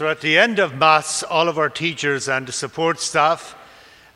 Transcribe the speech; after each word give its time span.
So 0.00 0.08
at 0.08 0.22
the 0.22 0.38
end 0.38 0.58
of 0.58 0.76
Mass, 0.76 1.22
all 1.22 1.46
of 1.46 1.58
our 1.58 1.68
teachers 1.68 2.26
and 2.26 2.48
support 2.54 3.00
staff 3.00 3.54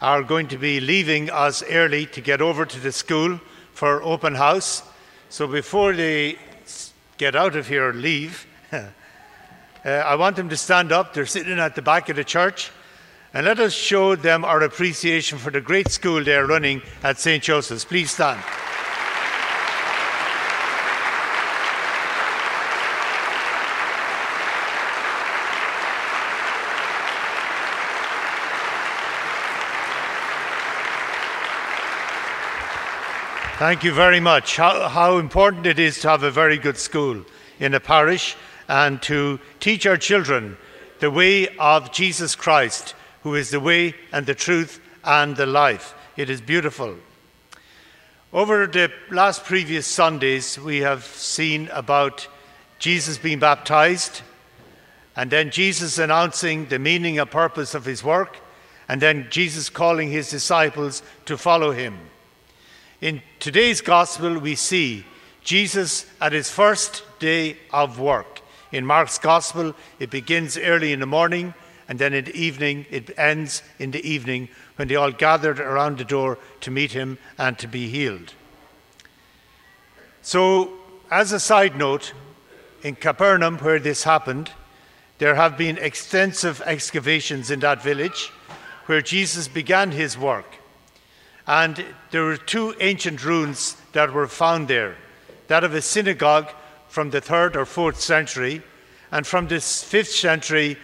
are 0.00 0.22
going 0.22 0.48
to 0.48 0.56
be 0.56 0.80
leaving 0.80 1.28
us 1.28 1.62
early 1.62 2.06
to 2.06 2.22
get 2.22 2.40
over 2.40 2.64
to 2.64 2.80
the 2.80 2.90
school 2.90 3.38
for 3.74 4.02
open 4.02 4.34
house. 4.34 4.82
So 5.28 5.46
before 5.46 5.92
they 5.92 6.38
get 7.18 7.36
out 7.36 7.54
of 7.54 7.68
here 7.68 7.90
or 7.90 7.92
leave, 7.92 8.46
uh, 8.72 8.86
I 9.84 10.14
want 10.14 10.36
them 10.36 10.48
to 10.48 10.56
stand 10.56 10.90
up. 10.90 11.12
They're 11.12 11.26
sitting 11.26 11.58
at 11.58 11.74
the 11.74 11.82
back 11.82 12.08
of 12.08 12.16
the 12.16 12.24
church. 12.24 12.70
And 13.34 13.44
let 13.44 13.60
us 13.60 13.74
show 13.74 14.16
them 14.16 14.42
our 14.42 14.62
appreciation 14.62 15.36
for 15.36 15.50
the 15.50 15.60
great 15.60 15.90
school 15.90 16.24
they're 16.24 16.46
running 16.46 16.80
at 17.02 17.18
St. 17.18 17.42
Joseph's. 17.42 17.84
Please 17.84 18.10
stand. 18.10 18.42
Thank 33.64 33.82
you 33.82 33.94
very 33.94 34.20
much. 34.20 34.58
How, 34.58 34.90
how, 34.90 35.16
important 35.16 35.64
it 35.64 35.78
is 35.78 35.98
to 36.00 36.10
have 36.10 36.22
a 36.22 36.30
very 36.30 36.58
good 36.58 36.76
school 36.76 37.24
in 37.58 37.72
a 37.72 37.80
parish 37.80 38.36
and 38.68 39.00
to 39.04 39.40
teach 39.58 39.86
our 39.86 39.96
children 39.96 40.58
the 41.00 41.10
way 41.10 41.48
of 41.56 41.90
Jesus 41.90 42.36
Christ, 42.36 42.94
who 43.22 43.34
is 43.34 43.48
the 43.48 43.60
way 43.60 43.94
and 44.12 44.26
the 44.26 44.34
truth 44.34 44.82
and 45.02 45.34
the 45.34 45.46
life. 45.46 45.94
It 46.14 46.28
is 46.28 46.42
beautiful. 46.42 46.94
Over 48.34 48.66
the 48.66 48.92
last 49.10 49.44
previous 49.44 49.86
Sundays, 49.86 50.58
we 50.58 50.80
have 50.80 51.02
seen 51.02 51.70
about 51.72 52.28
Jesus 52.78 53.16
being 53.16 53.38
baptized, 53.38 54.20
and 55.16 55.30
then 55.30 55.50
Jesus 55.50 55.96
announcing 55.96 56.66
the 56.66 56.78
meaning 56.78 57.18
and 57.18 57.30
purpose 57.30 57.74
of 57.74 57.86
his 57.86 58.04
work, 58.04 58.36
and 58.90 59.00
then 59.00 59.26
Jesus 59.30 59.70
calling 59.70 60.10
his 60.10 60.28
disciples 60.28 61.02
to 61.24 61.38
follow 61.38 61.72
him. 61.72 61.98
In 63.04 63.20
today's 63.38 63.82
gospel, 63.82 64.38
we 64.38 64.54
see 64.54 65.04
Jesus 65.42 66.06
at 66.22 66.32
his 66.32 66.50
first 66.50 67.02
day 67.18 67.58
of 67.70 68.00
work. 68.00 68.40
In 68.72 68.86
Mark's 68.86 69.18
gospel, 69.18 69.74
it 69.98 70.08
begins 70.08 70.56
early 70.56 70.90
in 70.90 71.00
the 71.00 71.06
morning, 71.06 71.52
and 71.86 71.98
then 71.98 72.14
in 72.14 72.24
the 72.24 72.34
evening, 72.34 72.86
it 72.90 73.10
ends 73.18 73.62
in 73.78 73.90
the 73.90 74.00
evening 74.08 74.48
when 74.76 74.88
they 74.88 74.96
all 74.96 75.10
gathered 75.10 75.60
around 75.60 75.98
the 75.98 76.04
door 76.06 76.38
to 76.62 76.70
meet 76.70 76.92
him 76.92 77.18
and 77.36 77.58
to 77.58 77.68
be 77.68 77.90
healed. 77.90 78.32
So, 80.22 80.72
as 81.10 81.30
a 81.30 81.40
side 81.40 81.76
note, 81.76 82.14
in 82.82 82.94
Capernaum, 82.94 83.58
where 83.58 83.78
this 83.78 84.04
happened, 84.04 84.50
there 85.18 85.34
have 85.34 85.58
been 85.58 85.76
extensive 85.76 86.62
excavations 86.64 87.50
in 87.50 87.60
that 87.60 87.82
village 87.82 88.32
where 88.86 89.02
Jesus 89.02 89.46
began 89.46 89.90
his 89.90 90.16
work. 90.16 90.63
And 91.46 91.84
there 92.10 92.24
were 92.24 92.36
two 92.36 92.74
ancient 92.80 93.24
ruins 93.24 93.76
that 93.92 94.12
were 94.12 94.26
found 94.26 94.68
there 94.68 94.96
that 95.46 95.64
of 95.64 95.74
a 95.74 95.82
synagogue 95.82 96.50
from 96.88 97.10
the 97.10 97.20
third 97.20 97.56
or 97.56 97.66
fourth 97.66 98.00
century, 98.00 98.62
and 99.10 99.26
from 99.26 99.46
the 99.46 99.60
fifth 99.60 100.10
century, 100.10 100.76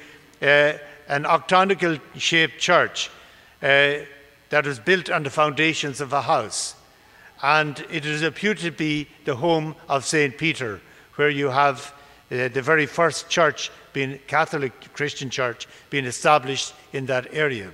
uh, 0.42 0.72
an 1.08 1.26
octagonal 1.26 1.98
shaped 2.16 2.58
church 2.58 3.10
uh, 3.62 4.04
that 4.50 4.66
was 4.66 4.78
built 4.78 5.10
on 5.10 5.22
the 5.22 5.30
foundations 5.30 6.00
of 6.00 6.12
a 6.12 6.22
house. 6.22 6.74
And 7.42 7.84
it 7.90 8.04
is 8.04 8.22
reputed 8.22 8.64
to 8.64 8.70
be 8.70 9.08
the 9.24 9.36
home 9.36 9.74
of 9.88 10.04
St. 10.04 10.36
Peter, 10.36 10.80
where 11.14 11.30
you 11.30 11.48
have 11.48 11.94
uh, 12.30 12.48
the 12.48 12.62
very 12.62 12.86
first 12.86 13.28
church, 13.28 13.70
being 13.92 14.18
Catholic 14.26 14.72
Christian 14.92 15.30
church, 15.30 15.66
being 15.88 16.04
established 16.04 16.74
in 16.92 17.06
that 17.06 17.32
area. 17.32 17.70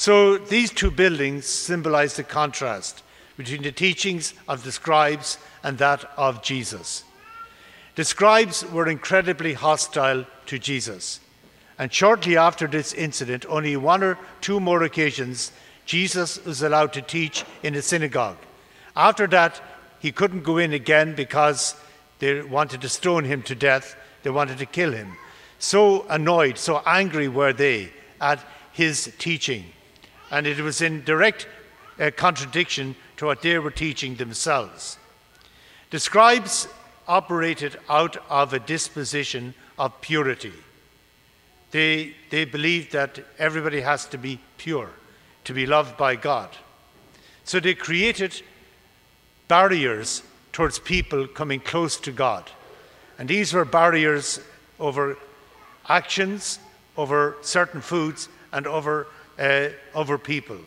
So 0.00 0.38
these 0.38 0.70
two 0.70 0.90
buildings 0.90 1.44
symbolize 1.44 2.16
the 2.16 2.24
contrast 2.24 3.02
between 3.36 3.60
the 3.60 3.70
teachings 3.70 4.32
of 4.48 4.64
the 4.64 4.72
scribes 4.72 5.36
and 5.62 5.76
that 5.76 6.10
of 6.16 6.42
Jesus. 6.42 7.04
The 7.96 8.04
scribes 8.04 8.64
were 8.64 8.88
incredibly 8.88 9.52
hostile 9.52 10.24
to 10.46 10.58
Jesus. 10.58 11.20
And 11.78 11.92
shortly 11.92 12.38
after 12.38 12.66
this 12.66 12.94
incident, 12.94 13.44
only 13.46 13.76
one 13.76 14.02
or 14.02 14.16
two 14.40 14.58
more 14.58 14.84
occasions, 14.84 15.52
Jesus 15.84 16.42
was 16.46 16.62
allowed 16.62 16.94
to 16.94 17.02
teach 17.02 17.44
in 17.62 17.74
a 17.74 17.82
synagogue. 17.82 18.38
After 18.96 19.26
that, 19.26 19.60
he 19.98 20.12
couldn't 20.12 20.44
go 20.44 20.56
in 20.56 20.72
again 20.72 21.14
because 21.14 21.74
they 22.20 22.40
wanted 22.40 22.80
to 22.80 22.88
stone 22.88 23.26
him 23.26 23.42
to 23.42 23.54
death. 23.54 23.96
They 24.22 24.30
wanted 24.30 24.56
to 24.60 24.66
kill 24.66 24.92
him. 24.92 25.18
So 25.58 26.06
annoyed, 26.08 26.56
so 26.56 26.80
angry 26.86 27.28
were 27.28 27.52
they 27.52 27.92
at 28.18 28.42
his 28.72 29.12
teaching 29.18 29.66
and 30.30 30.46
it 30.46 30.60
was 30.60 30.80
in 30.80 31.04
direct 31.04 31.46
uh, 31.98 32.10
contradiction 32.16 32.94
to 33.16 33.26
what 33.26 33.42
they 33.42 33.58
were 33.58 33.70
teaching 33.70 34.14
themselves. 34.16 34.98
The 35.90 35.98
scribes 35.98 36.68
operated 37.08 37.76
out 37.88 38.16
of 38.28 38.52
a 38.52 38.60
disposition 38.60 39.54
of 39.78 40.00
purity. 40.00 40.52
They, 41.72 42.14
they 42.30 42.44
believed 42.44 42.92
that 42.92 43.18
everybody 43.38 43.80
has 43.80 44.06
to 44.06 44.18
be 44.18 44.40
pure, 44.58 44.90
to 45.44 45.52
be 45.52 45.66
loved 45.66 45.96
by 45.96 46.16
God. 46.16 46.50
So 47.44 47.58
they 47.58 47.74
created 47.74 48.42
barriers 49.48 50.22
towards 50.52 50.78
people 50.78 51.26
coming 51.26 51.60
close 51.60 51.96
to 52.00 52.12
God. 52.12 52.50
And 53.18 53.28
these 53.28 53.52
were 53.52 53.64
barriers 53.64 54.40
over 54.78 55.16
actions, 55.88 56.58
over 56.96 57.36
certain 57.42 57.80
foods, 57.80 58.28
and 58.52 58.66
over 58.66 59.06
uh, 59.40 59.70
over 59.94 60.18
people. 60.18 60.58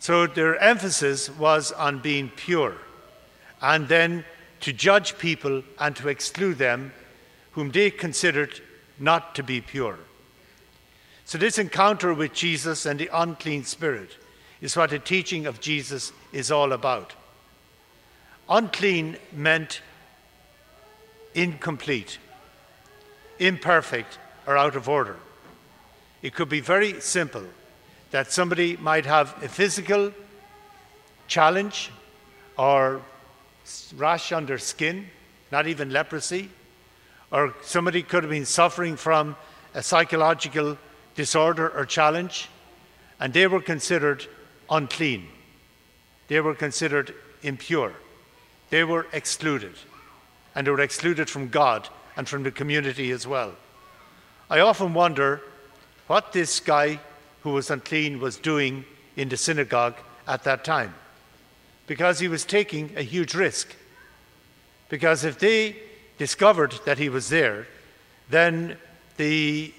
So 0.00 0.26
their 0.26 0.56
emphasis 0.58 1.30
was 1.30 1.72
on 1.72 2.00
being 2.00 2.28
pure 2.28 2.74
and 3.62 3.88
then 3.88 4.24
to 4.60 4.72
judge 4.72 5.18
people 5.18 5.62
and 5.78 5.94
to 5.96 6.08
exclude 6.08 6.58
them 6.58 6.92
whom 7.52 7.70
they 7.70 7.90
considered 7.90 8.60
not 8.98 9.34
to 9.36 9.42
be 9.42 9.60
pure. 9.60 9.98
So, 11.24 11.38
this 11.38 11.58
encounter 11.58 12.14
with 12.14 12.32
Jesus 12.32 12.86
and 12.86 12.98
the 12.98 13.10
unclean 13.12 13.64
spirit 13.64 14.16
is 14.60 14.76
what 14.76 14.90
the 14.90 14.98
teaching 14.98 15.46
of 15.46 15.60
Jesus 15.60 16.12
is 16.32 16.50
all 16.50 16.72
about. 16.72 17.14
Unclean 18.48 19.16
meant 19.32 19.82
incomplete, 21.34 22.18
imperfect, 23.38 24.18
or 24.46 24.56
out 24.56 24.74
of 24.74 24.88
order. 24.88 25.16
It 26.22 26.34
could 26.34 26.48
be 26.48 26.60
very 26.60 27.00
simple 27.00 27.44
that 28.10 28.32
somebody 28.32 28.76
might 28.76 29.06
have 29.06 29.42
a 29.42 29.48
physical 29.48 30.12
challenge 31.26 31.90
or 32.56 33.02
rash 33.96 34.32
under 34.32 34.58
skin, 34.58 35.06
not 35.52 35.66
even 35.66 35.90
leprosy, 35.90 36.50
or 37.30 37.54
somebody 37.62 38.02
could 38.02 38.24
have 38.24 38.30
been 38.30 38.46
suffering 38.46 38.96
from 38.96 39.36
a 39.74 39.82
psychological 39.82 40.78
disorder 41.14 41.68
or 41.68 41.84
challenge, 41.84 42.48
and 43.20 43.32
they 43.32 43.46
were 43.46 43.60
considered 43.60 44.26
unclean. 44.70 45.28
They 46.28 46.40
were 46.40 46.54
considered 46.54 47.14
impure. 47.42 47.92
They 48.70 48.84
were 48.84 49.06
excluded, 49.12 49.74
and 50.54 50.66
they 50.66 50.70
were 50.70 50.80
excluded 50.80 51.28
from 51.28 51.48
God 51.48 51.88
and 52.16 52.28
from 52.28 52.42
the 52.42 52.50
community 52.50 53.10
as 53.10 53.26
well. 53.26 53.54
I 54.50 54.60
often 54.60 54.94
wonder 54.94 55.42
what 56.06 56.32
this 56.32 56.60
guy 56.60 57.00
who 57.48 57.54
was 57.54 57.70
unclean 57.70 58.20
was 58.20 58.36
doing 58.36 58.84
in 59.16 59.28
the 59.28 59.36
synagogue 59.36 59.96
at 60.26 60.44
that 60.44 60.64
time. 60.64 60.94
Because 61.86 62.18
he 62.18 62.28
was 62.28 62.44
taking 62.44 62.92
a 62.96 63.02
huge 63.02 63.34
risk. 63.34 63.74
Because 64.88 65.24
if 65.24 65.38
they 65.38 65.76
discovered 66.18 66.74
that 66.84 66.98
he 66.98 67.08
was 67.08 67.28
there, 67.28 67.66
then 68.30 68.76
the, 69.16 69.72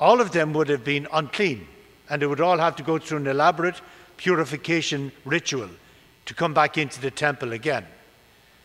all 0.00 0.20
of 0.20 0.32
them 0.32 0.52
would 0.52 0.68
have 0.68 0.84
been 0.84 1.06
unclean. 1.12 1.66
And 2.10 2.20
they 2.20 2.26
would 2.26 2.40
all 2.40 2.58
have 2.58 2.76
to 2.76 2.82
go 2.82 2.98
through 2.98 3.18
an 3.18 3.26
elaborate 3.26 3.80
purification 4.16 5.12
ritual 5.24 5.68
to 6.26 6.34
come 6.34 6.54
back 6.54 6.78
into 6.78 7.00
the 7.00 7.10
temple 7.10 7.52
again. 7.52 7.86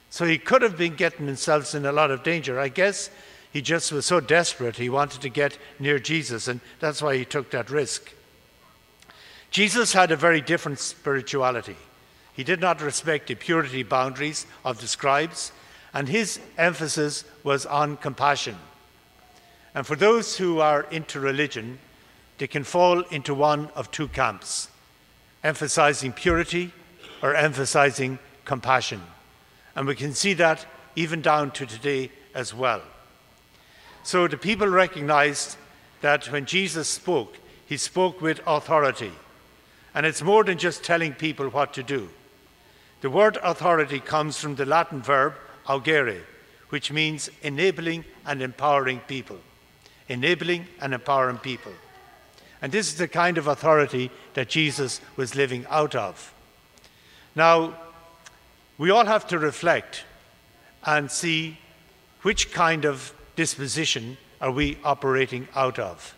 So 0.09 0.25
he 0.25 0.37
could 0.37 0.61
have 0.61 0.77
been 0.77 0.95
getting 0.95 1.27
himself 1.27 1.73
in 1.73 1.85
a 1.85 1.91
lot 1.91 2.11
of 2.11 2.23
danger. 2.23 2.59
I 2.59 2.69
guess 2.69 3.09
he 3.51 3.61
just 3.61 3.91
was 3.91 4.05
so 4.05 4.19
desperate, 4.19 4.77
he 4.77 4.89
wanted 4.89 5.21
to 5.21 5.29
get 5.29 5.57
near 5.79 5.99
Jesus, 5.99 6.47
and 6.47 6.61
that's 6.79 7.01
why 7.01 7.17
he 7.17 7.25
took 7.25 7.51
that 7.51 7.69
risk. 7.69 8.13
Jesus 9.49 9.91
had 9.91 10.11
a 10.11 10.15
very 10.15 10.39
different 10.39 10.79
spirituality. 10.79 11.75
He 12.33 12.43
did 12.43 12.61
not 12.61 12.81
respect 12.81 13.27
the 13.27 13.35
purity 13.35 13.83
boundaries 13.83 14.45
of 14.63 14.79
the 14.79 14.87
scribes, 14.87 15.51
and 15.93 16.07
his 16.07 16.39
emphasis 16.57 17.25
was 17.43 17.65
on 17.65 17.97
compassion. 17.97 18.55
And 19.75 19.85
for 19.85 19.95
those 19.95 20.37
who 20.37 20.59
are 20.59 20.83
into 20.83 21.19
religion, 21.19 21.79
they 22.37 22.47
can 22.47 22.63
fall 22.63 23.01
into 23.11 23.33
one 23.33 23.69
of 23.75 23.91
two 23.91 24.07
camps 24.07 24.69
emphasizing 25.43 26.13
purity 26.13 26.71
or 27.23 27.35
emphasizing 27.35 28.19
compassion. 28.45 29.01
And 29.75 29.87
we 29.87 29.95
can 29.95 30.13
see 30.13 30.33
that 30.35 30.65
even 30.95 31.21
down 31.21 31.49
to 31.51 31.65
today 31.65 32.11
as 32.35 32.53
well. 32.53 32.81
So 34.03 34.27
the 34.27 34.37
people 34.37 34.67
recognized 34.67 35.57
that 36.01 36.31
when 36.31 36.45
Jesus 36.45 36.87
spoke, 36.89 37.37
he 37.65 37.77
spoke 37.77 38.21
with 38.21 38.41
authority. 38.45 39.11
And 39.93 40.05
it's 40.05 40.21
more 40.21 40.43
than 40.43 40.57
just 40.57 40.83
telling 40.83 41.13
people 41.13 41.49
what 41.49 41.73
to 41.73 41.83
do. 41.83 42.09
The 43.01 43.09
word 43.09 43.37
authority 43.43 43.99
comes 43.99 44.39
from 44.39 44.55
the 44.55 44.65
Latin 44.65 45.01
verb 45.01 45.35
augere, 45.67 46.21
which 46.69 46.91
means 46.91 47.29
enabling 47.41 48.05
and 48.25 48.41
empowering 48.41 48.99
people. 49.07 49.37
Enabling 50.07 50.65
and 50.79 50.93
empowering 50.93 51.37
people. 51.37 51.73
And 52.61 52.71
this 52.71 52.87
is 52.87 52.97
the 52.97 53.07
kind 53.07 53.37
of 53.37 53.47
authority 53.47 54.11
that 54.33 54.49
Jesus 54.49 55.01
was 55.15 55.35
living 55.35 55.65
out 55.69 55.95
of. 55.95 56.33
Now, 57.35 57.75
we 58.77 58.91
all 58.91 59.05
have 59.05 59.27
to 59.27 59.39
reflect 59.39 60.03
and 60.85 61.09
see 61.09 61.57
which 62.21 62.51
kind 62.51 62.85
of 62.85 63.13
disposition 63.41 64.17
are 64.39 64.51
we 64.51 64.77
operating 64.83 65.47
out 65.55 65.79
of. 65.79 66.15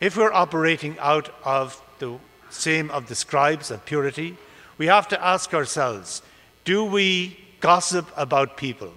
If 0.00 0.16
we're 0.16 0.32
operating 0.32 0.98
out 0.98 1.32
of 1.44 1.80
the 2.00 2.18
same 2.48 2.90
of 2.90 3.06
the 3.06 3.14
scribes 3.14 3.70
of 3.70 3.84
purity, 3.84 4.36
we 4.76 4.86
have 4.86 5.06
to 5.08 5.24
ask 5.24 5.54
ourselves 5.54 6.22
do 6.64 6.84
we 6.84 7.38
gossip 7.60 8.06
about 8.16 8.56
people? 8.56 8.92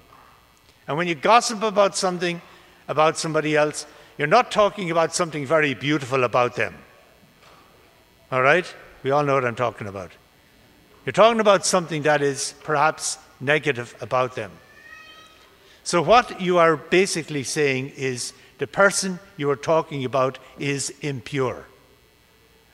And 0.87 0.97
when 0.97 1.07
you 1.07 1.13
gossip 1.13 1.61
about 1.61 1.95
something, 1.95 2.41
about 2.87 3.19
somebody 3.19 3.55
else, 3.55 3.85
you're 4.17 4.35
not 4.37 4.49
talking 4.49 4.89
about 4.89 5.13
something 5.13 5.45
very 5.45 5.75
beautiful 5.75 6.23
about 6.23 6.55
them. 6.55 6.73
All 8.31 8.41
right? 8.41 8.65
We 9.03 9.11
all 9.11 9.23
know 9.23 9.35
what 9.35 9.45
I'm 9.45 9.61
talking 9.67 9.85
about. 9.85 10.11
You're 11.05 11.13
talking 11.13 11.41
about 11.41 11.63
something 11.63 12.01
that 12.09 12.23
is 12.23 12.55
perhaps 12.63 13.19
negative 13.39 13.95
about 14.01 14.33
them. 14.35 14.51
So, 15.83 16.01
what 16.01 16.39
you 16.39 16.57
are 16.57 16.77
basically 16.77 17.43
saying 17.43 17.93
is 17.97 18.33
the 18.57 18.67
person 18.67 19.19
you 19.35 19.49
are 19.49 19.57
talking 19.57 20.05
about 20.05 20.39
is 20.57 20.93
impure. 21.01 21.65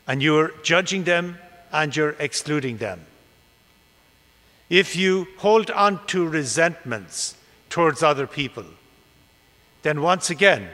And 0.07 0.21
you're 0.21 0.51
judging 0.63 1.03
them 1.03 1.39
and 1.71 1.95
you're 1.95 2.15
excluding 2.19 2.77
them. 2.77 3.06
If 4.69 4.95
you 4.95 5.27
hold 5.38 5.71
on 5.71 6.06
to 6.07 6.27
resentments 6.27 7.35
towards 7.69 8.03
other 8.03 8.27
people, 8.27 8.65
then 9.81 10.01
once 10.01 10.29
again, 10.29 10.69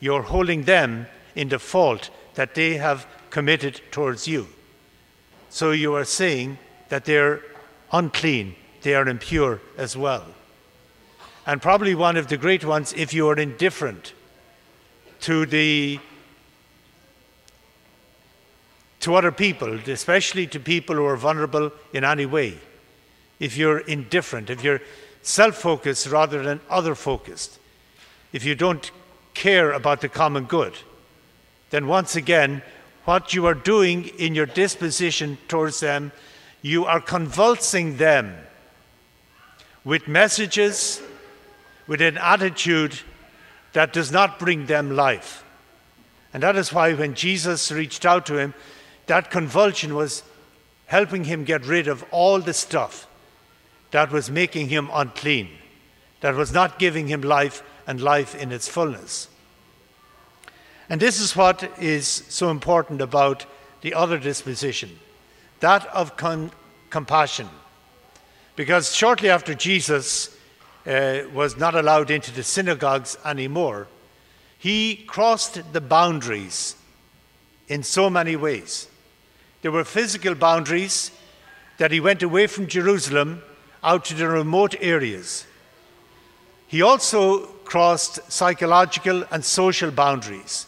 you're 0.00 0.22
holding 0.22 0.64
them 0.64 1.06
in 1.34 1.48
the 1.48 1.58
fault 1.58 2.10
that 2.34 2.54
they 2.54 2.74
have 2.74 3.06
committed 3.30 3.80
towards 3.90 4.28
you. 4.28 4.48
So 5.48 5.70
you 5.70 5.94
are 5.94 6.04
saying 6.04 6.58
that 6.88 7.04
they're 7.04 7.40
unclean, 7.90 8.54
they 8.82 8.94
are 8.94 9.08
impure 9.08 9.60
as 9.76 9.96
well. 9.96 10.26
And 11.48 11.62
probably 11.62 11.94
one 11.94 12.18
of 12.18 12.28
the 12.28 12.36
great 12.36 12.62
ones, 12.62 12.92
if 12.92 13.14
you 13.14 13.26
are 13.30 13.34
indifferent 13.34 14.12
to 15.20 15.46
the 15.46 15.98
to 19.00 19.14
other 19.14 19.32
people, 19.32 19.72
especially 19.88 20.46
to 20.48 20.60
people 20.60 20.96
who 20.96 21.06
are 21.06 21.16
vulnerable 21.16 21.72
in 21.94 22.04
any 22.04 22.26
way. 22.26 22.58
If 23.40 23.56
you're 23.56 23.78
indifferent, 23.78 24.50
if 24.50 24.62
you're 24.62 24.82
self 25.22 25.54
focused 25.54 26.08
rather 26.08 26.42
than 26.42 26.60
other 26.68 26.94
focused, 26.94 27.58
if 28.30 28.44
you 28.44 28.54
don't 28.54 28.90
care 29.32 29.72
about 29.72 30.02
the 30.02 30.10
common 30.10 30.44
good, 30.44 30.74
then 31.70 31.86
once 31.86 32.14
again, 32.14 32.60
what 33.06 33.32
you 33.32 33.46
are 33.46 33.54
doing 33.54 34.08
in 34.18 34.34
your 34.34 34.44
disposition 34.44 35.38
towards 35.48 35.80
them, 35.80 36.12
you 36.60 36.84
are 36.84 37.00
convulsing 37.00 37.96
them 37.96 38.36
with 39.82 40.06
messages, 40.06 41.00
with 41.88 42.00
an 42.00 42.18
attitude 42.18 43.00
that 43.72 43.92
does 43.92 44.12
not 44.12 44.38
bring 44.38 44.66
them 44.66 44.94
life. 44.94 45.44
And 46.32 46.42
that 46.44 46.54
is 46.54 46.72
why 46.72 46.94
when 46.94 47.14
Jesus 47.14 47.72
reached 47.72 48.06
out 48.06 48.26
to 48.26 48.38
him, 48.38 48.54
that 49.06 49.30
convulsion 49.30 49.94
was 49.94 50.22
helping 50.86 51.24
him 51.24 51.42
get 51.44 51.66
rid 51.66 51.88
of 51.88 52.04
all 52.12 52.38
the 52.38 52.54
stuff 52.54 53.08
that 53.90 54.12
was 54.12 54.30
making 54.30 54.68
him 54.68 54.88
unclean, 54.92 55.48
that 56.20 56.34
was 56.34 56.52
not 56.52 56.78
giving 56.78 57.08
him 57.08 57.22
life 57.22 57.62
and 57.86 58.00
life 58.00 58.34
in 58.34 58.52
its 58.52 58.68
fullness. 58.68 59.28
And 60.90 61.00
this 61.00 61.20
is 61.20 61.34
what 61.34 61.70
is 61.78 62.06
so 62.06 62.50
important 62.50 63.00
about 63.00 63.46
the 63.80 63.94
other 63.94 64.18
disposition 64.18 64.98
that 65.60 65.86
of 65.88 66.16
com- 66.16 66.52
compassion. 66.90 67.48
Because 68.54 68.94
shortly 68.94 69.28
after 69.28 69.54
Jesus 69.54 70.37
uh, 70.88 71.28
was 71.34 71.56
not 71.56 71.74
allowed 71.74 72.10
into 72.10 72.32
the 72.32 72.42
synagogues 72.42 73.18
anymore, 73.24 73.86
he 74.58 74.96
crossed 75.06 75.72
the 75.72 75.80
boundaries 75.80 76.74
in 77.68 77.82
so 77.82 78.08
many 78.08 78.34
ways. 78.34 78.88
There 79.62 79.70
were 79.70 79.84
physical 79.84 80.34
boundaries 80.34 81.10
that 81.76 81.92
he 81.92 82.00
went 82.00 82.22
away 82.22 82.46
from 82.46 82.66
Jerusalem 82.66 83.42
out 83.84 84.06
to 84.06 84.14
the 84.14 84.28
remote 84.28 84.74
areas. 84.80 85.46
He 86.66 86.82
also 86.82 87.46
crossed 87.64 88.20
psychological 88.32 89.24
and 89.30 89.44
social 89.44 89.90
boundaries. 89.90 90.66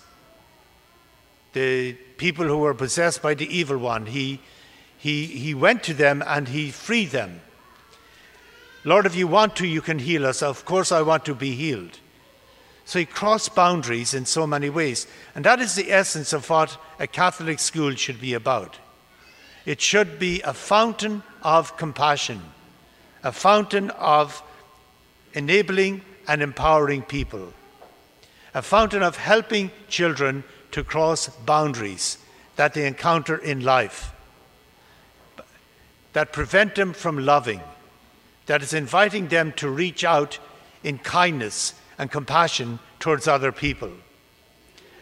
The 1.52 1.94
people 2.18 2.44
who 2.46 2.58
were 2.58 2.74
possessed 2.74 3.22
by 3.22 3.34
the 3.34 3.46
evil 3.46 3.78
one, 3.78 4.06
he, 4.06 4.40
he, 4.98 5.26
he 5.26 5.54
went 5.54 5.82
to 5.84 5.94
them 5.94 6.22
and 6.26 6.48
he 6.48 6.70
freed 6.70 7.10
them. 7.10 7.40
Lord, 8.84 9.06
if 9.06 9.14
you 9.14 9.26
want 9.26 9.56
to, 9.56 9.66
you 9.66 9.82
can 9.82 9.98
heal 9.98 10.26
us. 10.26 10.42
Of 10.42 10.64
course, 10.64 10.90
I 10.90 11.02
want 11.02 11.24
to 11.26 11.34
be 11.34 11.52
healed. 11.52 11.98
So 12.84 12.98
he 12.98 13.04
crossed 13.04 13.54
boundaries 13.54 14.14
in 14.14 14.24
so 14.24 14.46
many 14.46 14.70
ways. 14.70 15.06
And 15.34 15.44
that 15.44 15.60
is 15.60 15.74
the 15.74 15.92
essence 15.92 16.32
of 16.32 16.48
what 16.48 16.76
a 16.98 17.06
Catholic 17.06 17.58
school 17.58 17.94
should 17.94 18.20
be 18.20 18.34
about. 18.34 18.78
It 19.66 19.80
should 19.80 20.18
be 20.18 20.40
a 20.42 20.54
fountain 20.54 21.22
of 21.42 21.76
compassion, 21.76 22.40
a 23.22 23.32
fountain 23.32 23.90
of 23.90 24.42
enabling 25.34 26.02
and 26.26 26.42
empowering 26.42 27.02
people, 27.02 27.52
a 28.54 28.62
fountain 28.62 29.02
of 29.02 29.16
helping 29.16 29.70
children 29.88 30.42
to 30.72 30.82
cross 30.82 31.28
boundaries 31.28 32.18
that 32.56 32.74
they 32.74 32.86
encounter 32.86 33.36
in 33.36 33.62
life, 33.62 34.12
that 36.12 36.32
prevent 36.32 36.74
them 36.74 36.92
from 36.92 37.24
loving, 37.24 37.60
that 38.50 38.64
is 38.64 38.74
inviting 38.74 39.28
them 39.28 39.52
to 39.52 39.70
reach 39.70 40.02
out 40.02 40.40
in 40.82 40.98
kindness 40.98 41.72
and 41.98 42.10
compassion 42.10 42.80
towards 42.98 43.28
other 43.28 43.52
people. 43.52 43.92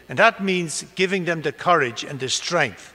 And 0.07 0.19
that 0.19 0.43
means 0.43 0.85
giving 0.93 1.25
them 1.25 1.41
the 1.41 1.51
courage 1.51 2.03
and 2.03 2.19
the 2.19 2.29
strength 2.29 2.93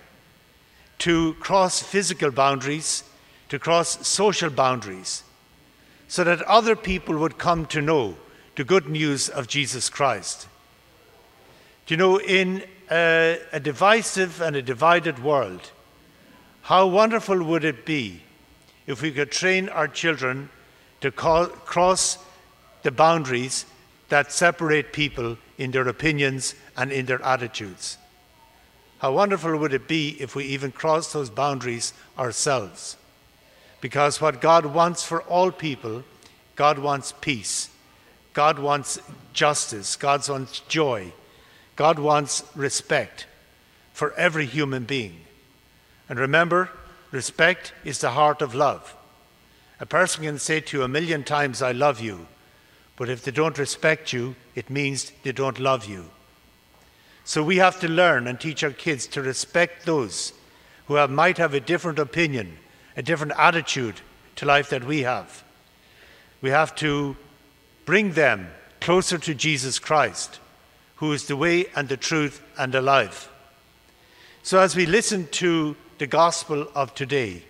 to 0.99 1.34
cross 1.40 1.82
physical 1.82 2.30
boundaries, 2.30 3.02
to 3.49 3.58
cross 3.58 4.06
social 4.06 4.49
boundaries, 4.49 5.25
so 6.06 6.23
that 6.23 6.40
other 6.42 6.76
people 6.76 7.18
would 7.18 7.37
come 7.37 7.66
to 7.66 7.82
know 7.82 8.14
the 8.54 8.62
good 8.62 8.88
news 8.88 9.28
of 9.28 9.49
Jesus 9.49 9.90
Christ. 9.90 10.46
Do 11.87 11.94
you 11.94 11.99
know, 11.99 12.20
in 12.20 12.62
a, 12.92 13.40
a 13.52 13.58
divisive 13.58 14.40
and 14.40 14.54
a 14.54 14.62
divided 14.62 15.20
world, 15.20 15.73
how 16.62 16.87
wonderful 16.87 17.42
would 17.42 17.64
it 17.64 17.84
be 17.84 18.20
if 18.86 19.02
we 19.02 19.12
could 19.12 19.30
train 19.30 19.68
our 19.68 19.88
children 19.88 20.50
to 21.00 21.10
call, 21.10 21.46
cross 21.46 22.18
the 22.82 22.90
boundaries 22.90 23.66
that 24.08 24.32
separate 24.32 24.92
people 24.92 25.38
in 25.58 25.70
their 25.70 25.88
opinions 25.88 26.54
and 26.76 26.92
in 26.92 27.06
their 27.06 27.22
attitudes? 27.22 27.98
How 28.98 29.12
wonderful 29.12 29.56
would 29.56 29.74
it 29.74 29.88
be 29.88 30.16
if 30.20 30.34
we 30.34 30.44
even 30.44 30.72
crossed 30.72 31.12
those 31.12 31.30
boundaries 31.30 31.92
ourselves? 32.18 32.96
Because 33.80 34.20
what 34.20 34.40
God 34.40 34.64
wants 34.64 35.04
for 35.04 35.22
all 35.22 35.50
people, 35.50 36.04
God 36.56 36.78
wants 36.78 37.12
peace. 37.20 37.68
God 38.32 38.58
wants 38.58 38.98
justice. 39.32 39.96
God 39.96 40.26
wants 40.28 40.60
joy. 40.60 41.12
God 41.76 41.98
wants 41.98 42.44
respect 42.54 43.26
for 43.92 44.12
every 44.14 44.46
human 44.46 44.84
being. 44.84 45.20
And 46.08 46.18
remember, 46.18 46.70
respect 47.14 47.73
is 47.85 48.00
the 48.00 48.11
heart 48.11 48.42
of 48.42 48.54
love. 48.54 48.94
A 49.80 49.87
person 49.87 50.25
can 50.25 50.38
say 50.38 50.61
to 50.61 50.78
you 50.78 50.83
a 50.83 50.88
million 50.88 51.25
times, 51.25 51.62
I 51.62 51.73
love 51.73 52.00
you, 52.00 52.26
but 52.97 53.09
if 53.09 53.23
they 53.23 53.30
don't 53.30 53.59
respect 53.59 54.12
you, 54.12 54.37
it 54.54 54.71
means 54.71 55.12
they 55.23 55.33
don't 55.33 55.59
love 55.59 55.87
you. 55.87 56.11
So 57.25 57.42
we 57.42 57.56
have 57.56 57.80
to 57.80 57.88
learn 57.88 58.26
and 58.26 58.38
teach 58.38 58.62
our 58.62 58.71
kids 58.71 59.06
to 59.09 59.23
respect 59.23 59.87
those 59.87 60.33
who 60.87 60.97
have, 60.97 61.11
might 61.11 61.38
have 61.38 61.54
a 61.54 61.61
different 61.61 61.99
opinion, 61.99 62.59
a 62.97 63.02
different 63.02 63.33
attitude 63.38 64.00
to 64.37 64.47
life 64.47 64.68
that 64.71 64.85
we 64.85 65.02
have. 65.02 65.42
We 66.42 66.50
have 66.50 66.75
to 66.76 67.16
bring 67.87 68.12
them 68.12 68.49
closer 68.80 69.16
to 69.18 69.35
Jesus 69.35 69.78
Christ 69.78 70.40
who 70.97 71.12
is 71.12 71.26
the 71.26 71.37
way 71.37 71.66
and 71.75 71.88
the 71.88 71.97
truth 71.97 72.42
and 72.59 72.73
the 72.73 72.83
life. 72.83 73.30
So, 74.42 74.61
as 74.61 74.76
we 74.76 74.87
listen 74.87 75.26
to 75.33 75.76
the 75.98 76.06
gospel 76.06 76.68
of 76.74 76.94
today, 76.94 77.42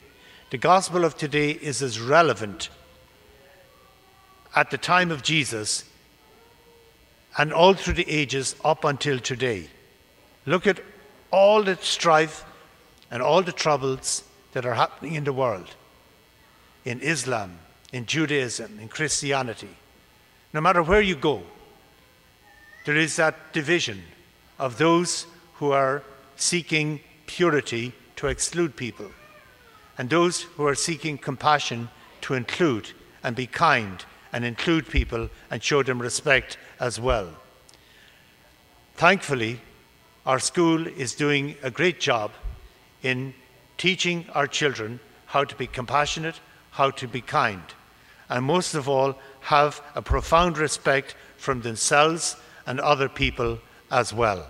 the 0.51 0.59
gospel 0.59 1.05
of 1.05 1.17
today 1.17 1.51
is 1.51 1.83
as 1.83 2.01
relevant 2.01 2.69
at 4.55 4.71
the 4.71 4.79
time 4.79 5.11
of 5.11 5.23
Jesus 5.23 5.85
and 7.37 7.53
all 7.53 7.75
through 7.75 7.95
the 7.95 8.09
ages 8.09 8.55
up 8.65 8.85
until 8.85 9.19
today. 9.19 9.69
Look 10.47 10.67
at 10.67 10.81
all 11.31 11.63
the 11.63 11.77
strife 11.77 12.45
and 13.11 13.23
all 13.23 13.43
the 13.43 13.53
troubles 13.53 14.23
that 14.53 14.65
are 14.65 14.75
happening 14.75 15.15
in 15.15 15.25
the 15.25 15.33
world 15.33 15.75
in 16.85 17.01
Islam, 17.01 17.59
in 17.93 18.07
Judaism, 18.07 18.79
in 18.79 18.89
Christianity. 18.89 19.77
No 20.53 20.61
matter 20.61 20.83
where 20.83 21.01
you 21.01 21.17
go, 21.17 21.43
there 22.85 22.97
is 22.97 23.17
that 23.17 23.53
division 23.53 24.03
of 24.59 24.79
those 24.79 25.27
who 25.55 25.73
are 25.73 26.03
seeking 26.37 27.01
purity 27.27 27.93
to 28.17 28.29
exclude 28.29 28.77
people, 28.77 29.11
and 29.99 30.11
those 30.11 30.43
who 30.43 30.67
are 30.67 30.75
seeking 30.75 31.19
compassion 31.19 31.89
to 32.23 32.35
include 32.35 32.91
and 33.23 33.37
be 33.37 33.47
kind 33.47 34.05
and 34.33 34.45
include 34.45 34.89
people 34.89 35.29
and 35.51 35.63
show 35.63 35.83
them 35.83 36.01
respect 36.01 36.59
as 36.81 37.01
well. 37.01 37.29
Thankfully, 38.95 39.61
our 40.27 40.39
school 40.39 40.87
is 40.87 41.15
doing 41.15 41.57
a 41.63 41.71
great 41.71 42.01
job 42.01 42.33
in 43.03 43.35
teaching 43.77 44.27
our 44.35 44.47
children 44.47 45.01
how 45.27 45.45
to 45.45 45.55
be 45.57 45.67
compassionate, 45.67 46.41
how 46.71 46.91
to 46.91 47.07
be 47.09 47.21
kind, 47.21 47.63
and 48.29 48.45
most 48.45 48.75
of 48.75 48.89
all, 48.89 49.19
have 49.41 49.83
a 49.95 50.03
profound 50.03 50.57
respect 50.57 51.15
from 51.37 51.61
themselves 51.61 52.37
and 52.67 52.81
other 52.81 53.09
people 53.09 53.59
as 53.91 54.13
well. 54.13 54.47